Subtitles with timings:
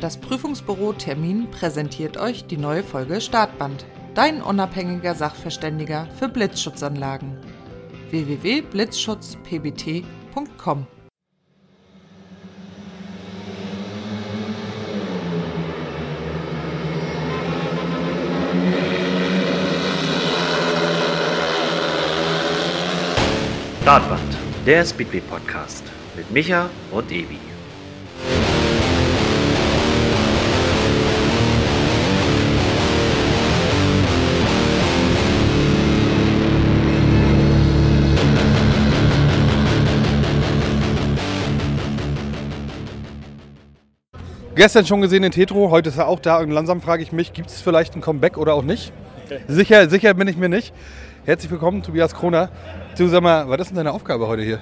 [0.00, 3.84] Das Prüfungsbüro Termin präsentiert euch die neue Folge Startband.
[4.14, 7.36] Dein unabhängiger Sachverständiger für Blitzschutzanlagen.
[8.08, 10.86] www.blitzschutzpbt.com
[23.82, 25.84] Startband, der Speedway Podcast
[26.16, 27.49] mit Micha und Ebi.
[44.60, 47.32] Gestern schon gesehen in Tetro, heute ist er auch da und langsam frage ich mich,
[47.32, 48.92] gibt es vielleicht ein Comeback oder auch nicht?
[49.48, 50.74] Sicher, sicher bin ich mir nicht.
[51.24, 52.50] Herzlich willkommen, Tobias Kroner.
[52.98, 54.58] Du sag mal, was ist denn deine Aufgabe heute hier?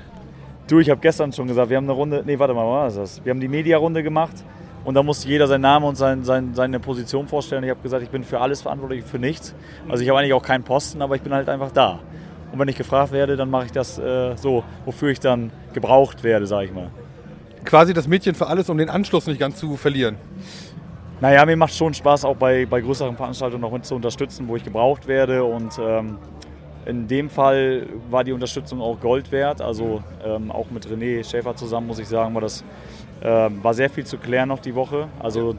[0.69, 3.01] Du, ich habe gestern schon gesagt, wir haben eine Runde, nee, warte mal, was war
[3.03, 3.25] das?
[3.25, 4.37] Wir haben die Media-Runde gemacht
[4.85, 7.65] und da musste jeder seinen Namen und sein, sein, seine Position vorstellen.
[7.65, 9.53] Ich habe gesagt, ich bin für alles verantwortlich, für nichts.
[9.89, 11.99] Also ich habe eigentlich auch keinen Posten, aber ich bin halt einfach da.
[12.53, 16.23] Und wenn ich gefragt werde, dann mache ich das äh, so, wofür ich dann gebraucht
[16.23, 16.93] werde, sage ich mal.
[17.65, 20.17] Quasi das Mädchen für alles, um den Anschluss nicht ganz zu verlieren.
[21.21, 24.57] Naja, mir macht schon Spaß, auch bei, bei größeren Veranstaltungen noch mit zu unterstützen, wo
[24.57, 25.43] ich gebraucht werde.
[25.43, 26.19] Und ähm,
[26.87, 29.61] in dem Fall war die Unterstützung auch Gold wert.
[29.61, 32.65] Also ähm, auch mit René Schäfer zusammen, muss ich sagen, war das
[33.23, 35.09] ähm, war sehr viel zu klären noch die Woche.
[35.19, 35.57] Also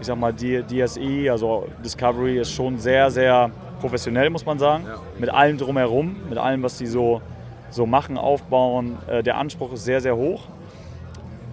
[0.00, 3.50] ich sag mal, die DSE, also Discovery ist schon sehr, sehr
[3.80, 4.84] professionell, muss man sagen.
[5.18, 7.20] Mit allem drumherum, mit allem, was die so,
[7.70, 8.96] so machen, aufbauen.
[9.06, 10.42] Äh, der Anspruch ist sehr, sehr hoch.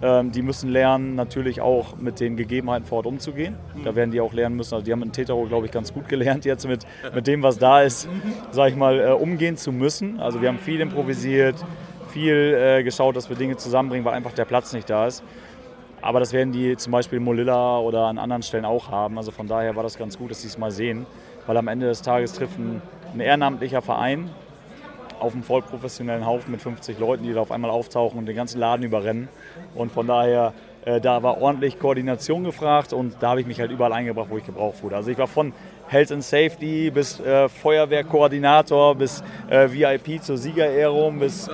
[0.02, 3.56] Ähm, die müssen lernen, natürlich auch mit den Gegebenheiten vor Ort umzugehen.
[3.84, 4.74] Da werden die auch lernen müssen.
[4.74, 7.58] Also die haben in Tetero, glaube ich, ganz gut gelernt, jetzt mit, mit dem, was
[7.58, 8.08] da ist,
[8.50, 10.20] sage ich mal, äh, umgehen zu müssen.
[10.20, 11.56] Also wir haben viel improvisiert,
[12.08, 15.22] viel äh, geschaut, dass wir Dinge zusammenbringen, weil einfach der Platz nicht da ist.
[16.02, 19.16] Aber das werden die zum Beispiel in Molilla oder an anderen Stellen auch haben.
[19.16, 21.06] Also von daher war das ganz gut, dass sie es mal sehen.
[21.46, 22.82] Weil am Ende des Tages trifft ein,
[23.14, 24.30] ein ehrenamtlicher Verein
[25.20, 28.36] auf einen voll professionellen Haufen mit 50 Leuten, die da auf einmal auftauchen und den
[28.36, 29.28] ganzen Laden überrennen.
[29.74, 30.52] Und von daher,
[30.84, 34.38] äh, da war ordentlich Koordination gefragt und da habe ich mich halt überall eingebracht, wo
[34.38, 34.96] ich gebraucht wurde.
[34.96, 35.52] Also ich war von
[35.88, 41.48] Health and Safety bis äh, Feuerwehrkoordinator bis äh, VIP zur Siegerehrung bis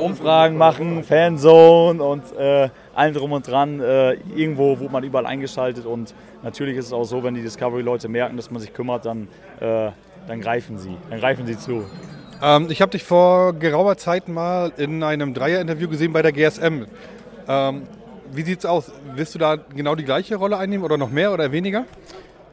[0.00, 3.80] Umfragen machen, Fanzone und äh, allen drum und dran.
[3.80, 8.08] Äh, irgendwo wurde man überall eingeschaltet und natürlich ist es auch so, wenn die Discovery-Leute
[8.08, 9.28] merken, dass man sich kümmert, dann,
[9.60, 9.90] äh,
[10.26, 11.84] dann greifen sie, dann greifen sie zu.
[12.40, 16.86] Ähm, ich habe dich vor geraumer Zeit mal in einem Dreier-Interview gesehen bei der GSM.
[17.48, 17.82] Ähm,
[18.30, 18.92] wie sieht's aus?
[19.14, 21.84] Willst du da genau die gleiche Rolle einnehmen oder noch mehr oder weniger?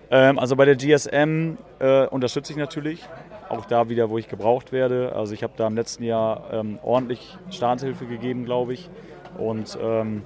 [0.09, 3.07] Ähm, also bei der GSM äh, unterstütze ich natürlich,
[3.49, 5.13] auch da wieder, wo ich gebraucht werde.
[5.15, 8.89] Also ich habe da im letzten Jahr ähm, ordentlich Starthilfe gegeben, glaube ich.
[9.37, 10.23] Und ähm,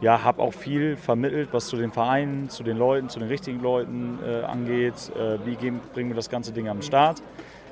[0.00, 3.60] ja, habe auch viel vermittelt, was zu den Vereinen, zu den Leuten, zu den richtigen
[3.60, 4.94] Leuten äh, angeht.
[5.14, 7.22] Äh, wie bringen wir das ganze Ding am Start?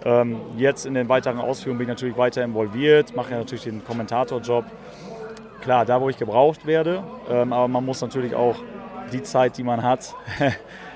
[0.04, 3.84] Ähm, jetzt in den weiteren Ausführungen bin ich natürlich weiter involviert, mache ja natürlich den
[3.84, 4.64] Kommentatorjob.
[5.60, 8.56] Klar, da wo ich gebraucht werde, ähm, aber man muss natürlich auch
[9.12, 10.14] die Zeit, die man hat,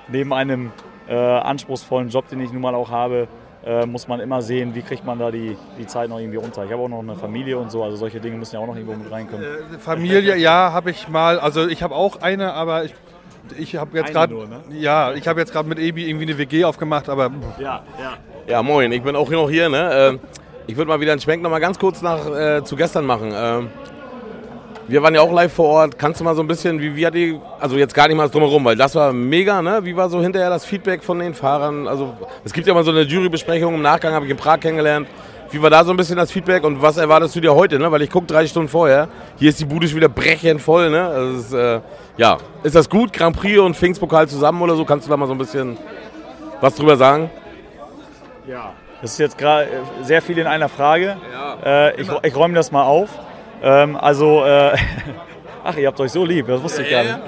[0.08, 0.70] neben einem
[1.08, 3.26] äh, anspruchsvollen Job, den ich nun mal auch habe,
[3.64, 6.64] äh, muss man immer sehen, wie kriegt man da die, die Zeit noch irgendwie unter.
[6.64, 8.76] Ich habe auch noch eine Familie und so, also solche Dinge müssen ja auch noch
[8.76, 9.44] irgendwo mit reinkommen.
[9.44, 11.38] Äh, Familie, ja, habe ich mal.
[11.38, 12.94] Also ich habe auch eine, aber ich,
[13.58, 14.60] ich habe jetzt gerade ne?
[14.70, 18.12] ja, ich habe jetzt gerade mit Ebi irgendwie eine WG aufgemacht, aber Ja, ja.
[18.46, 19.68] Ja, moin, ich bin auch noch hier.
[19.68, 19.90] Ne?
[19.92, 20.20] Ähm,
[20.66, 23.32] Ich würde mal wieder einen Schwenk noch mal ganz kurz nach, äh, zu gestern machen.
[23.34, 23.68] Ähm,
[24.88, 25.98] Wir waren ja auch live vor Ort.
[25.98, 28.28] Kannst du mal so ein bisschen, wie, wie hat die, also jetzt gar nicht mal
[28.28, 29.80] drumherum, weil das war mega, ne?
[29.84, 31.86] Wie war so hinterher das Feedback von den Fahrern?
[31.86, 32.14] Also
[32.44, 35.06] es gibt ja mal so eine Jurybesprechung im Nachgang, habe ich in Prag kennengelernt.
[35.52, 37.92] Wie war da so ein bisschen das Feedback und was erwartest du dir heute, ne?
[37.92, 39.08] Weil ich gucke drei Stunden vorher.
[39.36, 41.06] Hier ist die Bude schon wieder brechend voll, ne?
[41.06, 41.80] Also ist, äh,
[42.16, 43.12] ja, ist das gut?
[43.12, 44.86] Grand Prix und Pfingstpokal zusammen oder so?
[44.86, 45.76] Kannst du da mal so ein bisschen
[46.62, 47.30] was drüber sagen?
[48.48, 48.72] Ja.
[49.02, 49.68] Das ist jetzt gerade
[50.02, 51.18] sehr viel in einer Frage.
[51.62, 53.10] Äh, ich, ich räume das mal auf.
[53.62, 54.74] Ähm, also, äh,
[55.64, 57.18] ach, ihr habt euch so lieb, das wusste ich gar nicht.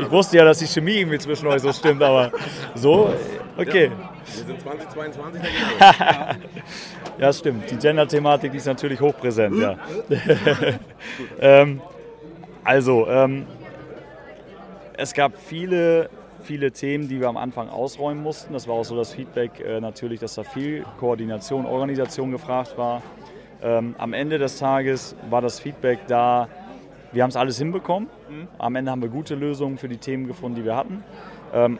[0.00, 2.30] Ich wusste ja, dass die Chemie irgendwie zwischen euch so stimmt, aber
[2.74, 3.12] so,
[3.56, 3.90] okay.
[4.36, 5.42] Wir sind 2022,
[7.18, 7.70] Ja, stimmt.
[7.70, 9.76] Die Gender-Thematik ist natürlich hochpräsent, ja.
[11.40, 11.80] ähm,
[12.64, 13.46] also, ähm,
[14.96, 16.08] es gab viele,
[16.42, 18.52] viele Themen, die wir am Anfang ausräumen mussten.
[18.52, 23.02] Das war auch so das Feedback äh, natürlich, dass da viel Koordination, Organisation gefragt war.
[23.62, 26.48] Ähm, am Ende des Tages war das Feedback da,
[27.12, 28.08] wir haben es alles hinbekommen.
[28.58, 31.04] Am Ende haben wir gute Lösungen für die Themen gefunden, die wir hatten.
[31.52, 31.78] Ähm,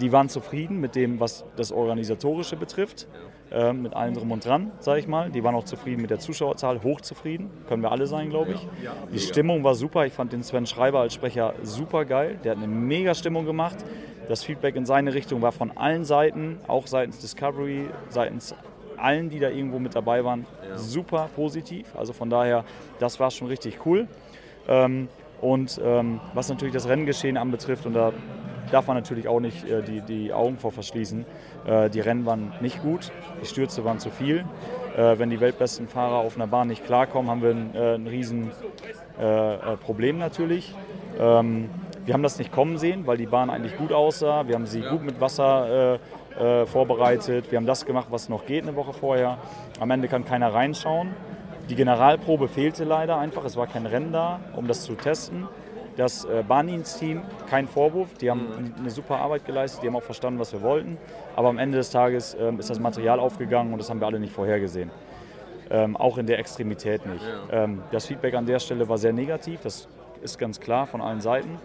[0.00, 3.06] die waren zufrieden mit dem, was das Organisatorische betrifft.
[3.54, 5.30] äh, mit allem drum und dran, sage ich mal.
[5.30, 8.66] Die waren auch zufrieden mit der Zuschauerzahl, hochzufrieden, können wir alle sein, glaube ich.
[9.12, 12.58] Die Stimmung war super, ich fand den Sven Schreiber als Sprecher super geil, der hat
[12.58, 13.76] eine mega Stimmung gemacht.
[14.28, 18.54] Das Feedback in seine Richtung war von allen Seiten, auch seitens Discovery, seitens
[18.96, 20.46] allen, die da irgendwo mit dabei waren,
[20.76, 21.94] super positiv.
[21.94, 22.64] Also von daher,
[22.98, 24.08] das war schon richtig cool.
[24.66, 25.08] Ähm,
[25.42, 28.12] und ähm, was natürlich das Renngeschehen anbetrifft, und da
[28.70, 31.24] darf man natürlich auch nicht äh, die, die Augen vor verschließen,
[31.66, 33.12] äh, die Rennen waren nicht gut,
[33.42, 34.44] die Stürze waren zu viel.
[34.96, 38.06] Äh, wenn die weltbesten Fahrer auf einer Bahn nicht klarkommen, haben wir ein, äh, ein
[38.06, 38.50] riesen
[39.18, 40.74] äh, äh, Problem natürlich.
[41.18, 41.70] Ähm,
[42.04, 44.46] wir haben das nicht kommen sehen, weil die Bahn eigentlich gut aussah.
[44.46, 45.98] Wir haben sie gut mit Wasser
[46.66, 47.50] vorbereitet.
[47.50, 49.38] Wir haben das gemacht, was noch geht eine Woche vorher.
[49.80, 51.14] Am Ende kann keiner reinschauen.
[51.70, 53.42] Die Generalprobe fehlte leider einfach.
[53.46, 55.48] Es war kein Rennen da, um das zu testen.
[55.96, 60.40] Das äh, Bahndienst-Team, kein Vorwurf, die haben eine super Arbeit geleistet, die haben auch verstanden,
[60.40, 60.98] was wir wollten.
[61.36, 64.18] Aber am Ende des Tages ähm, ist das Material aufgegangen und das haben wir alle
[64.18, 64.90] nicht vorhergesehen.
[65.70, 67.24] Ähm, auch in der Extremität nicht.
[67.50, 69.88] Ähm, das Feedback an der Stelle war sehr negativ, das
[70.20, 71.58] ist ganz klar von allen Seiten,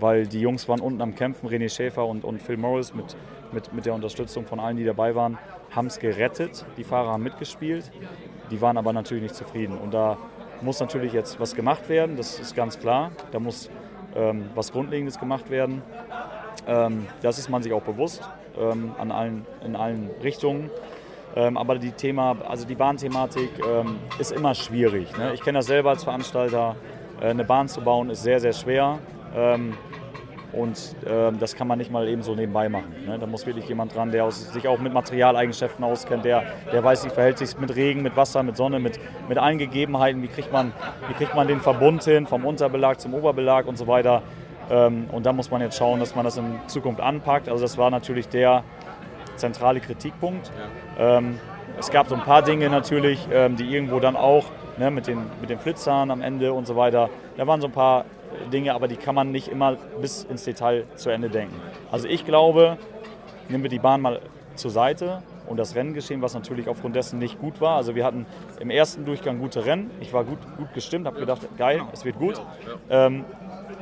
[0.00, 3.16] weil die Jungs waren unten am Kämpfen, René Schäfer und, und Phil Morris mit,
[3.52, 5.38] mit, mit der Unterstützung von allen, die dabei waren,
[5.70, 6.66] haben es gerettet.
[6.76, 7.92] Die Fahrer haben mitgespielt,
[8.50, 9.78] die waren aber natürlich nicht zufrieden.
[9.78, 10.18] Und da
[10.60, 13.10] muss natürlich jetzt was gemacht werden, das ist ganz klar.
[13.32, 13.70] Da muss
[14.14, 15.82] ähm, was Grundlegendes gemacht werden.
[16.66, 18.22] Ähm, das ist man sich auch bewusst
[18.58, 20.70] ähm, an allen, in allen Richtungen.
[21.36, 25.16] Ähm, aber die Thema, also die Bahnthematik ähm, ist immer schwierig.
[25.18, 25.34] Ne?
[25.34, 26.76] Ich kenne das selber als Veranstalter.
[27.20, 28.98] Äh, eine Bahn zu bauen ist sehr, sehr schwer.
[30.56, 32.94] Und ähm, das kann man nicht mal eben so nebenbei machen.
[33.06, 33.18] Ne?
[33.18, 37.04] Da muss wirklich jemand dran, der aus, sich auch mit Materialeigenschaften auskennt, der, der weiß,
[37.04, 38.98] wie verhält sich mit Regen, mit Wasser, mit Sonne, mit,
[39.28, 40.72] mit allen Gegebenheiten, wie kriegt, man,
[41.08, 44.22] wie kriegt man den Verbund hin, vom Unterbelag zum Oberbelag und so weiter.
[44.70, 47.48] Ähm, und da muss man jetzt schauen, dass man das in Zukunft anpackt.
[47.48, 48.62] Also das war natürlich der
[49.36, 50.52] zentrale Kritikpunkt.
[50.98, 51.38] Ähm,
[51.78, 54.44] es gab so ein paar Dinge natürlich, ähm, die irgendwo dann auch
[54.78, 57.72] ne, mit, den, mit den Flitzern am Ende und so weiter, da waren so ein
[57.72, 58.04] paar
[58.52, 61.54] Dinge, aber die kann man nicht immer bis ins Detail zu Ende denken.
[61.90, 62.78] Also ich glaube,
[63.48, 64.20] nehmen wir die Bahn mal
[64.54, 67.76] zur Seite und das Renngeschehen, was natürlich aufgrund dessen nicht gut war.
[67.76, 68.26] Also wir hatten
[68.60, 69.90] im ersten Durchgang gute Rennen.
[70.00, 72.40] Ich war gut, gut gestimmt, habe gedacht, geil, es wird gut.
[72.90, 73.24] Ähm,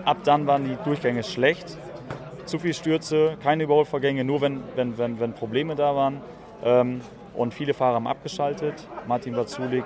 [0.04, 1.76] ab dann waren die Durchgänge schlecht.
[2.44, 6.20] Zu viel Stürze, keine Überholvorgänge, nur wenn, wenn, wenn, wenn Probleme da waren.
[6.64, 7.00] Ähm,
[7.34, 8.74] und viele Fahrer haben abgeschaltet.
[9.06, 9.84] Martin Wazulik,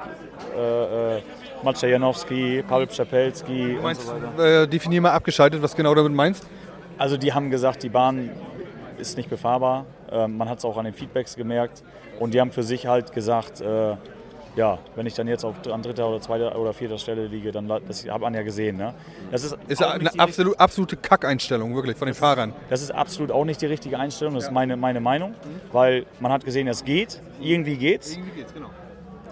[0.57, 1.23] äh, äh,
[1.63, 4.63] Maciej Janowski, Pavel Przepelski und so weiter.
[4.63, 6.47] Äh, definier mal abgeschaltet, was genau damit meinst.
[6.99, 8.31] Also die haben gesagt, die Bahn
[8.99, 9.87] ist nicht befahrbar.
[10.11, 11.83] Ähm, man hat es auch an den Feedbacks gemerkt.
[12.19, 13.97] Und die haben für sich halt gesagt, äh,
[14.57, 17.69] ja, wenn ich dann jetzt auf, an dritter oder zweiter oder vierter Stelle liege, dann
[17.69, 18.79] das hat man ja gesehen.
[18.79, 18.95] Ne?
[19.31, 22.55] Das ist, Ist ja eine absolut, absolute Kackeinstellung, wirklich, von den Fahrern.
[22.71, 25.35] Das ist absolut auch nicht die richtige Einstellung, das ist meine, meine Meinung,
[25.73, 28.19] weil man hat gesehen, es geht, irgendwie geht's.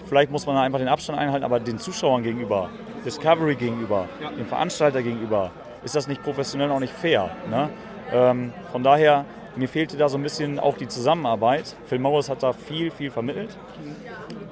[0.07, 2.69] Vielleicht muss man einfach den Abstand einhalten, aber den Zuschauern gegenüber,
[3.05, 4.07] Discovery gegenüber,
[4.39, 5.51] dem Veranstalter gegenüber,
[5.83, 7.31] ist das nicht professionell und auch nicht fair.
[7.49, 7.71] Ne?
[8.13, 9.25] Ähm, von daher,
[9.57, 11.77] mir fehlte da so ein bisschen auch die Zusammenarbeit.
[11.87, 13.57] Phil Morris hat da viel, viel vermittelt.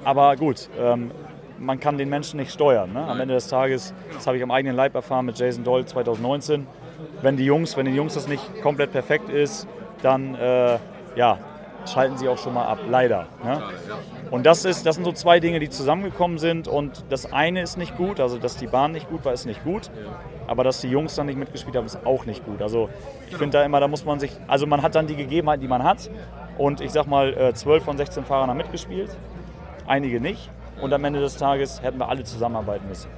[0.03, 1.11] Aber gut, ähm,
[1.59, 2.93] man kann den Menschen nicht steuern.
[2.93, 3.05] Ne?
[3.05, 6.67] Am Ende des Tages, das habe ich am eigenen Leib erfahren mit Jason Doyle 2019,
[7.21, 9.67] wenn die Jungs, wenn den Jungs das nicht komplett perfekt ist,
[10.01, 10.77] dann äh,
[11.15, 11.37] ja,
[11.89, 13.27] schalten sie auch schon mal ab, leider.
[13.43, 13.61] Ne?
[14.31, 16.67] Und das, ist, das sind so zwei Dinge, die zusammengekommen sind.
[16.67, 19.63] Und das eine ist nicht gut, also dass die Bahn nicht gut war, ist nicht
[19.63, 19.91] gut.
[20.47, 22.61] Aber dass die Jungs dann nicht mitgespielt haben, ist auch nicht gut.
[22.61, 22.89] Also
[23.29, 25.67] ich finde da immer, da muss man sich, also man hat dann die Gegebenheiten, die
[25.67, 26.09] man hat.
[26.57, 29.15] Und ich sag mal, äh, 12 von 16 Fahrern haben mitgespielt,
[29.87, 30.49] einige nicht.
[30.81, 33.09] Und am Ende des Tages hätten wir alle zusammenarbeiten müssen.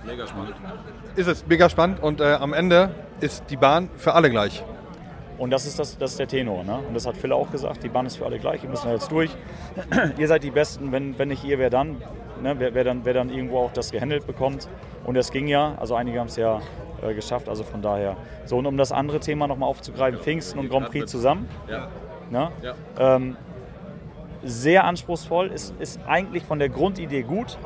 [1.15, 2.91] Ist es mega spannend und äh, am Ende
[3.22, 4.63] ist die Bahn für alle gleich.
[5.38, 6.63] Und das ist, das, das ist der Tenor.
[6.63, 6.80] Ne?
[6.88, 9.12] Und das hat Phil auch gesagt, die Bahn ist für alle gleich, wir müssen jetzt
[9.12, 9.32] durch.
[10.18, 11.98] ihr seid die Besten, wenn, wenn nicht ihr, wer dann?
[12.42, 12.56] Ne?
[12.58, 13.04] Wer, wer dann?
[13.04, 14.70] wer dann irgendwo auch das gehandelt bekommt.
[15.04, 16.62] Und es ging ja, also einige haben es ja
[17.01, 18.18] äh, geschafft, also von daher.
[18.46, 21.50] So, und um das andere Thema nochmal aufzugreifen, Pfingsten und Grand Prix zusammen.
[21.70, 21.89] Ja.
[22.30, 22.51] Ne?
[22.98, 23.38] Ähm,
[24.44, 27.58] sehr anspruchsvoll, ist, ist eigentlich von der Grundidee gut,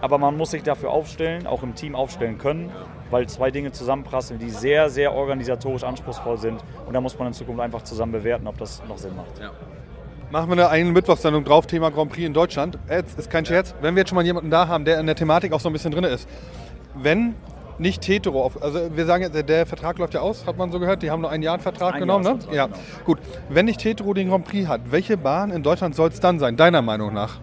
[0.00, 2.70] aber man muss sich dafür aufstellen, auch im Team aufstellen können,
[3.10, 6.60] weil zwei Dinge zusammenprasseln, die sehr, sehr organisatorisch anspruchsvoll sind.
[6.86, 9.40] Und da muss man in Zukunft einfach zusammen bewerten, ob das noch Sinn macht.
[10.30, 12.78] Machen wir eine eigene Mittwochssendung drauf, Thema Grand Prix in Deutschland.
[12.90, 13.74] Jetzt ist kein Scherz.
[13.80, 15.72] Wenn wir jetzt schon mal jemanden da haben, der in der Thematik auch so ein
[15.72, 16.28] bisschen drin ist.
[16.94, 17.34] Wenn
[17.78, 20.80] nicht hetero, auf- also wir sagen jetzt, der- Vertrag läuft ja aus, hat man so
[20.80, 22.38] gehört, die haben nur einen Jahr einen Vertrag Ein genommen, ne?
[22.50, 22.78] Ja, genau.
[23.04, 23.18] gut.
[23.50, 26.56] Wenn nicht hetero den Grand Prix hat, welche Bahn in Deutschland soll es dann sein,
[26.56, 27.38] deiner Meinung nach?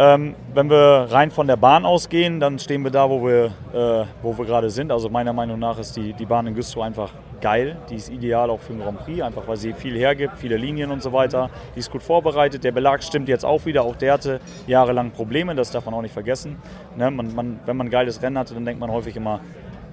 [0.00, 4.06] Ähm, wenn wir rein von der Bahn ausgehen, dann stehen wir da, wo wir, äh,
[4.22, 4.92] wo wir gerade sind.
[4.92, 7.76] Also meiner Meinung nach ist die, die Bahn in Güstrow einfach geil.
[7.90, 10.92] Die ist ideal auch für den Grand Prix, einfach weil sie viel hergibt, viele Linien
[10.92, 11.50] und so weiter.
[11.74, 12.62] Die ist gut vorbereitet.
[12.62, 13.82] Der Belag stimmt jetzt auch wieder.
[13.82, 16.58] Auch der hatte jahrelang Probleme, das darf man auch nicht vergessen.
[16.96, 17.10] Ne?
[17.10, 19.40] Man, man, wenn man ein geiles Rennen hatte, dann denkt man häufig immer,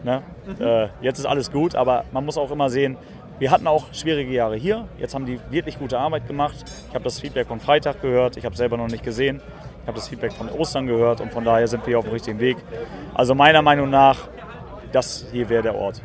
[0.03, 0.21] ne?
[0.59, 1.73] äh, jetzt ist alles gut.
[1.73, 2.95] Aber man muss auch immer sehen,
[3.39, 4.87] wir hatten auch schwierige Jahre hier.
[4.99, 6.63] Jetzt haben die wirklich gute Arbeit gemacht.
[6.89, 8.37] Ich habe das Feedback von Freitag gehört.
[8.37, 9.41] Ich habe es selber noch nicht gesehen.
[9.85, 12.39] Ich habe das Feedback von Ostern gehört und von daher sind wir auf dem richtigen
[12.39, 12.57] Weg.
[13.13, 14.17] Also meiner Meinung nach,
[14.91, 16.01] das hier wäre der Ort.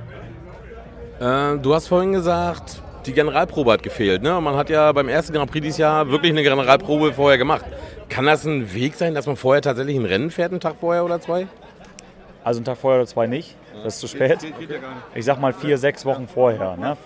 [1.18, 4.22] Äh, du hast vorhin gesagt, die Generalprobe hat gefehlt.
[4.22, 4.38] Ne?
[4.38, 7.64] Man hat ja beim ersten Grand Prix dieses Jahr wirklich eine Generalprobe vorher gemacht.
[8.10, 11.02] Kann das ein Weg sein, dass man vorher tatsächlich ein Rennen fährt, einen Tag vorher
[11.02, 11.46] oder zwei?
[12.44, 13.56] Also einen Tag vorher oder zwei nicht.
[13.82, 14.40] Das ist zu spät.
[15.14, 16.76] Ich sag mal vier, sechs Wochen vorher.
[16.76, 16.98] Ne?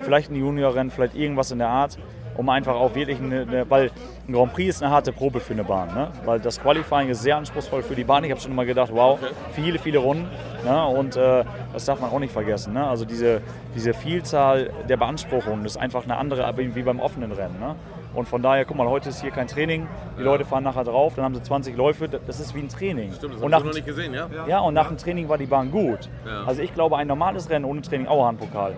[0.00, 1.96] Vielleicht ein Juniorrennen, vielleicht irgendwas in der Art
[2.36, 3.90] um einfach auch wirklich eine, weil
[4.28, 6.10] ein Grand Prix ist eine harte Probe für eine Bahn, ne?
[6.24, 8.24] weil das Qualifying ist sehr anspruchsvoll für die Bahn.
[8.24, 9.18] Ich habe schon immer gedacht, wow,
[9.52, 10.28] viele, viele Runden
[10.64, 10.86] ne?
[10.86, 12.72] und äh, das darf man auch nicht vergessen.
[12.72, 12.86] Ne?
[12.86, 13.40] Also diese,
[13.74, 17.58] diese Vielzahl der Beanspruchungen ist einfach eine andere wie beim offenen Rennen.
[17.60, 17.76] Ne?
[18.16, 19.86] Und von daher, guck mal, heute ist hier kein Training.
[20.16, 20.24] Die ja.
[20.24, 22.08] Leute fahren nachher drauf, dann haben sie 20 Läufe.
[22.08, 23.12] Das ist wie ein Training.
[23.12, 24.28] Stimmt, das und ich noch nicht gesehen, ja?
[24.48, 26.08] Ja, und nach dem Training war die Bahn gut.
[26.24, 26.44] Ja.
[26.44, 28.74] Also ich glaube, ein normales Rennen ohne Training, Auerhahn-Pokal,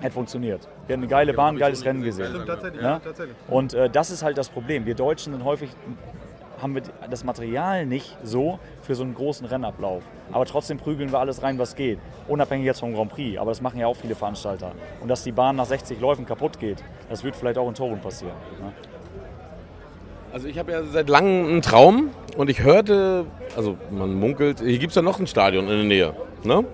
[0.00, 0.68] hätte funktioniert.
[0.86, 2.34] Wir haben eine geile Bahn, ein geiles Rennen gesehen.
[2.80, 3.00] Ja?
[3.48, 4.86] Und äh, das ist halt das Problem.
[4.86, 5.70] Wir Deutschen sind häufig
[6.60, 10.02] haben wir das Material nicht so für so einen großen Rennablauf.
[10.32, 11.98] Aber trotzdem prügeln wir alles rein, was geht.
[12.26, 13.38] Unabhängig jetzt vom Grand Prix.
[13.38, 14.72] Aber das machen ja auch viele Veranstalter.
[15.00, 18.00] Und dass die Bahn nach 60 Läufen kaputt geht, das wird vielleicht auch in Toren
[18.00, 18.34] passieren.
[18.60, 18.72] Ne?
[20.32, 23.24] Also ich habe ja seit langem einen Traum und ich hörte,
[23.56, 26.14] also man munkelt, hier gibt es ja noch ein Stadion in der Nähe.
[26.44, 26.64] Ne?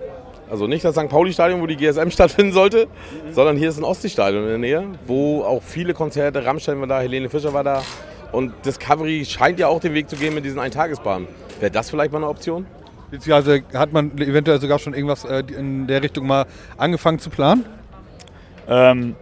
[0.49, 1.09] Also nicht das St.
[1.09, 3.33] Pauli-Stadion, wo die GSM stattfinden sollte, mhm.
[3.33, 6.99] sondern hier ist ein Ostsee-Stadion in der Nähe, wo auch viele Konzerte, Rammstein war da,
[6.99, 7.81] Helene Fischer war da.
[8.31, 11.27] Und Discovery scheint ja auch den Weg zu gehen mit diesen Eintagesbahnen.
[11.59, 12.65] Wäre das vielleicht mal eine Option?
[13.11, 16.45] Beziehungsweise hat man eventuell sogar schon irgendwas äh, in der Richtung mal
[16.77, 17.65] angefangen zu planen?
[18.67, 19.15] Ähm,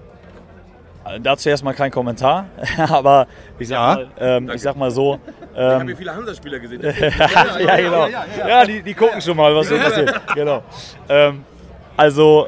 [1.22, 2.46] Dazu erstmal kein Kommentar,
[2.78, 3.28] aber
[3.60, 5.14] ich sag, ja, mal, ähm, ich sag mal so.
[5.14, 5.20] Ähm,
[5.54, 6.82] ich habe hier viele Hansa-Spieler gesehen.
[7.60, 8.08] ja, genau.
[8.08, 10.22] Ja, die, die gucken schon mal, was so passiert.
[10.36, 10.64] Genau.
[11.10, 11.44] Ähm,
[11.98, 12.48] also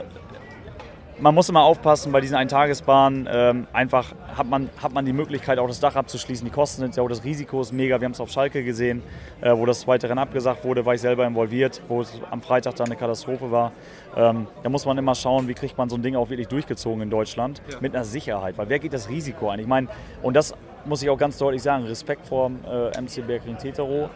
[1.19, 3.27] man muss immer aufpassen bei diesen Eintagesbahnen.
[3.31, 6.45] Ähm, einfach hat man, hat man die Möglichkeit, auch das Dach abzuschließen.
[6.45, 7.99] Die Kosten sind ja auch das Risiko ist mega.
[7.99, 9.01] Wir haben es auf Schalke gesehen,
[9.41, 12.75] äh, wo das zweite Rennen abgesagt wurde, war ich selber involviert, wo es am Freitag
[12.75, 13.71] dann eine Katastrophe war.
[14.15, 17.01] Ähm, da muss man immer schauen, wie kriegt man so ein Ding auch wirklich durchgezogen
[17.01, 17.77] in Deutschland ja.
[17.79, 18.57] mit einer Sicherheit.
[18.57, 19.59] Weil wer geht das Risiko ein?
[19.59, 19.87] Ich meine,
[20.21, 20.53] und das
[20.85, 24.09] muss ich auch ganz deutlich sagen: Respekt vor äh, MC Bergring Tetero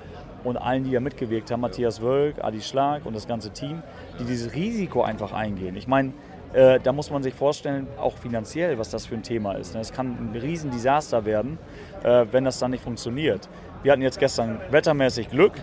[0.44, 3.82] und allen, die da mitgewirkt haben, Matthias Wölk, Adi Schlag und das ganze Team,
[4.20, 5.76] die dieses Risiko einfach eingehen.
[5.76, 6.14] Ich meine,
[6.54, 9.76] äh, da muss man sich vorstellen, auch finanziell, was das für ein Thema ist.
[9.76, 9.82] Ne?
[9.82, 11.58] Es kann ein Riesendesaster werden,
[12.04, 13.48] äh, wenn das dann nicht funktioniert.
[13.84, 15.54] Wir hatten jetzt gestern wettermäßig Glück.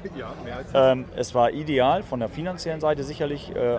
[0.72, 3.54] Ähm, es war ideal von der finanziellen Seite sicherlich.
[3.54, 3.78] Äh,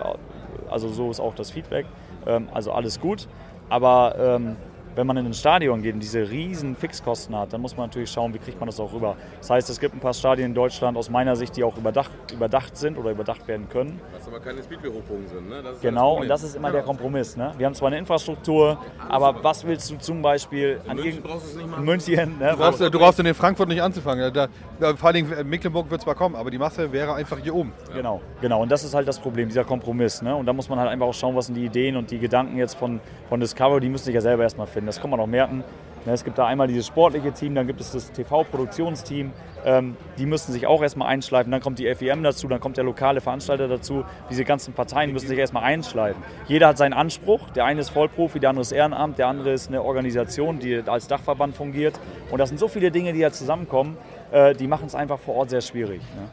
[0.70, 1.86] also so ist auch das Feedback.
[2.26, 3.26] Ähm, also alles gut.
[3.68, 4.56] Aber ähm,
[4.98, 8.10] wenn man in ein Stadion geht und diese riesen Fixkosten hat, dann muss man natürlich
[8.10, 9.14] schauen, wie kriegt man das auch rüber.
[9.38, 12.10] Das heißt, es gibt ein paar Stadien in Deutschland aus meiner Sicht, die auch überdacht,
[12.32, 14.00] überdacht sind oder überdacht werden können.
[14.12, 15.48] Was aber keine Speedway-Hochbogen sind.
[15.48, 15.62] Ne?
[15.80, 17.36] genau, das und das ist immer der Kompromiss.
[17.36, 17.52] Ne?
[17.56, 18.76] Wir haben zwar eine Infrastruktur,
[19.08, 21.84] aber was willst du zum Beispiel in an München brauchst du es nicht machen.
[21.84, 22.38] München?
[22.40, 22.50] Ne?
[22.50, 24.34] Du, brauchst, du brauchst in Frankfurt nicht anzufangen.
[24.34, 24.48] Da,
[24.80, 27.72] da, vor allem äh, Mecklenburg wird zwar kommen, aber die Masse wäre einfach hier oben.
[27.90, 27.94] Ja.
[27.94, 28.62] Genau, genau.
[28.62, 30.22] Und das ist halt das Problem, dieser Kompromiss.
[30.22, 30.34] Ne?
[30.34, 32.58] Und da muss man halt einfach auch schauen, was sind die Ideen und die Gedanken
[32.58, 34.87] jetzt von, von Discovery, die müssen sich ja selber erstmal finden.
[34.88, 35.62] Das kann man auch merken.
[36.06, 39.32] Ne, es gibt da einmal dieses sportliche Team, dann gibt es das TV-Produktionsteam.
[39.66, 41.52] Ähm, die müssen sich auch erstmal einschleifen.
[41.52, 44.04] Dann kommt die FEM dazu, dann kommt der lokale Veranstalter dazu.
[44.30, 46.22] Diese ganzen Parteien müssen sich erstmal einschleifen.
[46.46, 47.50] Jeder hat seinen Anspruch.
[47.50, 51.08] Der eine ist Vollprofi, der andere ist Ehrenamt, der andere ist eine Organisation, die als
[51.08, 52.00] Dachverband fungiert.
[52.30, 53.98] Und das sind so viele Dinge, die da zusammenkommen,
[54.30, 56.00] äh, die machen es einfach vor Ort sehr schwierig.
[56.00, 56.28] Ne?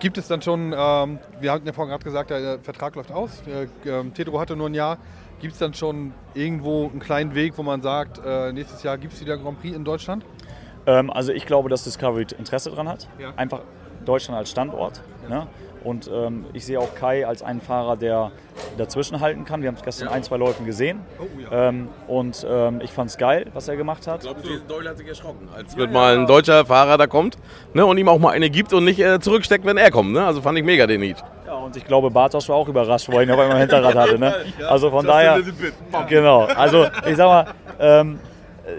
[0.00, 3.42] Gibt es dann schon, ähm, wir hatten ja vorhin gerade gesagt, der Vertrag läuft aus.
[3.84, 4.96] Ähm, Tetro hatte nur ein Jahr.
[5.40, 9.14] Gibt es dann schon irgendwo einen kleinen Weg, wo man sagt, äh, nächstes Jahr gibt
[9.14, 10.24] es wieder Grand Prix in Deutschland?
[10.86, 13.08] Ähm, also ich glaube, dass Discovery Interesse daran hat.
[13.18, 13.32] Ja.
[13.36, 13.60] Einfach
[14.04, 15.02] Deutschland als Standort.
[15.24, 15.28] Ja.
[15.28, 15.46] Ne?
[15.82, 18.32] Und ähm, ich sehe auch Kai als einen Fahrer, der
[18.76, 19.62] dazwischen halten kann.
[19.62, 20.14] Wir haben es gestern ja.
[20.14, 21.00] ein, zwei Läufen gesehen.
[21.18, 21.68] Oh, ja.
[21.68, 24.22] ähm, und ähm, ich fand es geil, was er gemacht hat.
[24.22, 27.38] Ich glaube, Jason Doyle hat sich erschrocken, als ja, mal ein deutscher Fahrer da kommt
[27.72, 30.12] ne, und ihm auch mal eine gibt und nicht äh, zurücksteckt, wenn er kommt.
[30.12, 30.24] Ne?
[30.24, 31.24] Also fand ich mega den Heat.
[31.64, 34.18] Und ich glaube, Bartosch war auch überrascht, wo er ihn auf einmal Hinterrad hatte.
[34.18, 34.34] Ne?
[34.68, 35.40] Also von daher.
[36.08, 36.44] Genau.
[36.44, 37.46] Also ich sag mal,
[37.78, 38.20] ähm,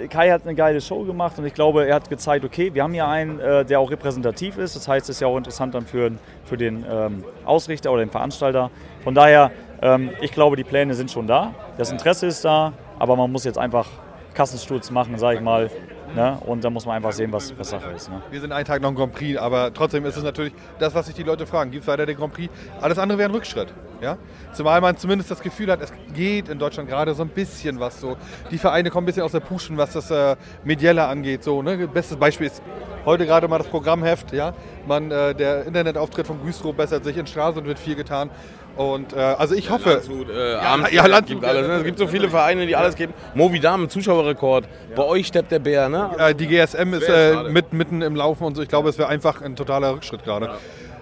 [0.10, 2.94] Kai hat eine geile Show gemacht und ich glaube, er hat gezeigt, okay, wir haben
[2.94, 4.76] hier einen, äh, der auch repräsentativ ist.
[4.76, 6.12] Das heißt, es ist ja auch interessant dann für,
[6.46, 8.70] für den ähm, Ausrichter oder den Veranstalter.
[9.04, 11.54] Von daher, ähm, ich glaube, die Pläne sind schon da.
[11.78, 13.88] Das Interesse ist da, aber man muss jetzt einfach
[14.34, 15.70] Kassensturz machen, sage ich mal,
[16.16, 16.38] Ne?
[16.46, 18.10] Und da muss man einfach sehen, was, was Sache ist.
[18.10, 18.22] Ne?
[18.30, 21.06] Wir sind einen Tag noch im Grand Prix, aber trotzdem ist es natürlich das, was
[21.06, 21.72] sich die Leute fragen.
[21.72, 22.54] Gibt es weiter den Grand Prix?
[22.82, 23.74] Alles andere wäre ein Rückschritt.
[24.02, 24.18] Ja?
[24.52, 28.02] Zumal man zumindest das Gefühl hat, es geht in Deutschland gerade so ein bisschen was
[28.02, 28.18] so.
[28.50, 31.44] Die Vereine kommen ein bisschen aus der Puschen, was das äh, Medielle angeht.
[31.44, 31.88] So, ne?
[31.88, 32.62] Bestes Beispiel ist
[33.06, 34.34] heute gerade mal das Programmheft.
[34.34, 34.54] Ja?
[34.88, 38.30] Man, äh, der Internetauftritt von Güstrow bessert sich, in Stralsund wird viel getan.
[38.78, 41.68] Und äh, also ich hoffe, Landshut, äh, Abend, ja, Landshut, gibt alles.
[41.68, 41.74] Ne?
[41.76, 43.14] Es gibt so viele Vereine, die alles geben.
[43.36, 44.66] Movi Damen, Zuschauerrekord.
[44.96, 46.10] Bei euch steppt der Bär, ne?
[46.18, 48.62] äh, die GSM ist äh, mit, mitten im Laufen und so.
[48.62, 50.52] Ich glaube, es wäre einfach ein totaler Rückschritt gerade.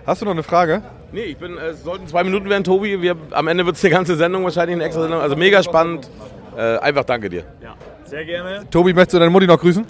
[0.06, 0.82] Hast du noch eine Frage?
[1.12, 3.02] Nee, ich bin, es sollten zwei Minuten werden, Tobi.
[3.02, 5.22] Wir, am Ende wird es die ganze Sendung wahrscheinlich eine extra Sendung.
[5.22, 6.10] Also mega spannend.
[6.58, 7.44] Äh, einfach danke dir.
[7.62, 8.66] Ja, sehr gerne.
[8.70, 9.86] Tobi, möchtest du deine Mutti noch grüßen?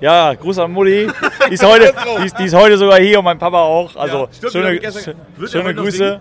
[0.00, 1.08] Ja, Gruß an Mutti.
[1.48, 3.94] Die ist, heute, die, ist, die ist heute sogar hier und mein Papa auch.
[3.96, 6.20] Also Ja, stimmt, schöne, schöne Grüße.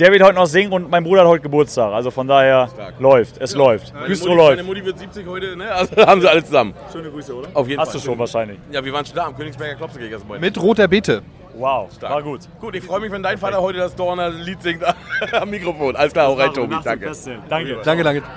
[0.00, 1.92] Der wird heute noch singen und mein Bruder hat heute Geburtstag.
[1.92, 2.98] Also von daher Stark.
[2.98, 3.36] läuft.
[3.38, 3.92] Es läuft.
[3.92, 4.66] Meine Güstrow Mutti, meine läuft.
[4.66, 5.70] Mutti wird 70 heute, ne?
[5.70, 6.74] Also haben sie alle zusammen.
[6.90, 7.48] Schöne Grüße, oder?
[7.52, 8.00] Auf jeden Hast Fall.
[8.00, 8.58] du schon wahrscheinlich.
[8.72, 11.20] Ja, wir waren schon da am Königsberger Klopse gegen das Mit roter Beete.
[11.54, 12.14] Wow, Stark.
[12.14, 12.40] war gut.
[12.58, 14.82] Gut, ich freue mich, wenn dein Vater heute das Dorner Lied singt
[15.32, 15.94] am Mikrofon.
[15.94, 16.76] Alles klar, auch rein, Tobi.
[16.82, 17.12] Danke.
[17.50, 17.76] Danke.
[17.84, 18.22] Danke, danke.